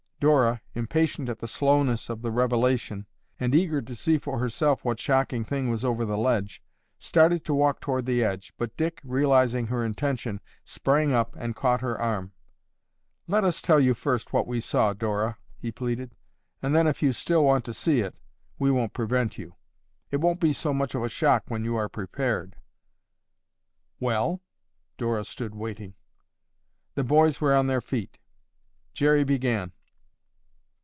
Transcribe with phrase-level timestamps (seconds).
[0.21, 3.07] Dora, impatient at the slowness of the revelation,
[3.39, 6.61] and eager to see for herself what shocking thing was over the ledge,
[6.99, 11.81] started to walk toward the edge, but Dick, realizing her intention, sprang up and caught
[11.81, 12.33] her arm.
[13.27, 16.13] "Let us tell you first what we saw, Dora," he pleaded,
[16.61, 18.19] "and then, if you still want to see it,
[18.59, 19.55] we won't prevent you.
[20.11, 22.57] It won't be so much of a shock when you are prepared."
[23.99, 24.43] "Well?"
[24.99, 25.95] Dora stood waiting.
[26.93, 28.19] The boys were on their feet.
[28.93, 29.71] Jerry began.